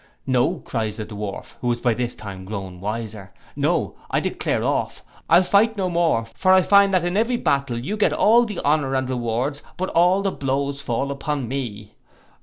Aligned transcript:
No, 0.25 0.55
cries 0.55 0.97
the 0.97 1.05
Dwarf 1.05 1.57
who 1.61 1.67
was 1.67 1.79
by 1.79 1.93
this 1.93 2.15
time 2.15 2.43
grown 2.43 2.79
wiser, 2.81 3.29
no, 3.55 3.93
I 4.09 4.19
declare 4.19 4.63
off; 4.63 5.03
I'll 5.29 5.43
fight 5.43 5.77
no 5.77 5.91
more; 5.91 6.25
for 6.33 6.51
I 6.51 6.63
find 6.63 6.95
in 6.95 7.15
every 7.15 7.37
battle 7.37 7.75
that 7.75 7.85
you 7.85 7.97
get 7.97 8.11
all 8.11 8.45
the 8.45 8.57
honour 8.61 8.95
and 8.95 9.07
rewards, 9.07 9.61
but 9.77 9.89
all 9.89 10.23
the 10.23 10.31
blows 10.31 10.81
fall 10.81 11.11
upon 11.11 11.47
me. 11.47 11.93